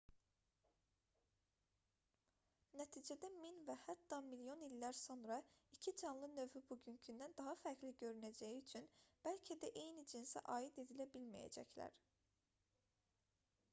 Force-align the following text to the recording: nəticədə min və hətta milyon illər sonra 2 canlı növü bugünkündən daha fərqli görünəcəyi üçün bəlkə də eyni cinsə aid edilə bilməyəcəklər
nəticədə 2.79 3.27
min 3.33 3.57
və 3.67 3.75
hətta 3.81 4.17
milyon 4.29 4.63
illər 4.67 4.97
sonra 4.99 5.37
2 5.87 5.93
canlı 6.01 6.29
növü 6.37 6.63
bugünkündən 6.71 7.35
daha 7.41 7.53
fərqli 7.65 7.93
görünəcəyi 8.01 8.57
üçün 8.63 8.87
bəlkə 9.27 9.59
də 9.65 9.69
eyni 9.83 10.07
cinsə 10.15 10.43
aid 10.57 10.81
edilə 10.85 11.07
bilməyəcəklər 11.17 12.01